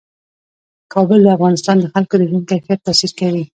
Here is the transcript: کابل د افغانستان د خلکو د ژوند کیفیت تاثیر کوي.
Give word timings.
کابل 0.93 1.19
د 1.23 1.27
افغانستان 1.37 1.75
د 1.79 1.85
خلکو 1.93 2.13
د 2.17 2.21
ژوند 2.29 2.47
کیفیت 2.51 2.79
تاثیر 2.87 3.11
کوي. 3.19 3.43